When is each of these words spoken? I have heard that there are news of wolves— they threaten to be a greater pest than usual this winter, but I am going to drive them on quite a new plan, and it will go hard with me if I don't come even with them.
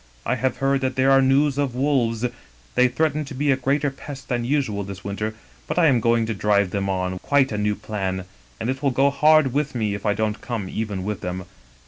I 0.25 0.33
have 0.33 0.57
heard 0.57 0.81
that 0.81 0.95
there 0.95 1.11
are 1.11 1.21
news 1.21 1.59
of 1.59 1.75
wolves— 1.75 2.25
they 2.73 2.87
threaten 2.87 3.23
to 3.25 3.35
be 3.35 3.51
a 3.51 3.55
greater 3.55 3.91
pest 3.91 4.29
than 4.29 4.43
usual 4.43 4.83
this 4.83 5.03
winter, 5.03 5.35
but 5.67 5.77
I 5.77 5.85
am 5.85 5.99
going 5.99 6.25
to 6.25 6.33
drive 6.33 6.71
them 6.71 6.89
on 6.89 7.19
quite 7.19 7.51
a 7.51 7.57
new 7.59 7.75
plan, 7.75 8.25
and 8.59 8.67
it 8.71 8.81
will 8.81 8.89
go 8.89 9.11
hard 9.11 9.53
with 9.53 9.75
me 9.75 9.93
if 9.93 10.03
I 10.03 10.15
don't 10.15 10.41
come 10.41 10.67
even 10.67 11.03
with 11.03 11.21
them. 11.21 11.45